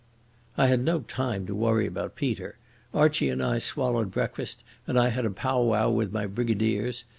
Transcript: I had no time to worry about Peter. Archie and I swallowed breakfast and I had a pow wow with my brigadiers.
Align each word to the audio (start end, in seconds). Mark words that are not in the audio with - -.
I 0.57 0.65
had 0.65 0.83
no 0.83 1.01
time 1.01 1.45
to 1.45 1.53
worry 1.53 1.85
about 1.85 2.15
Peter. 2.15 2.57
Archie 2.91 3.29
and 3.29 3.43
I 3.43 3.59
swallowed 3.59 4.09
breakfast 4.09 4.63
and 4.87 4.97
I 4.97 5.09
had 5.09 5.25
a 5.25 5.29
pow 5.29 5.61
wow 5.61 5.91
with 5.91 6.11
my 6.11 6.25
brigadiers. 6.25 7.03